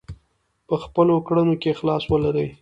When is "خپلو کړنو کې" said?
0.83-1.67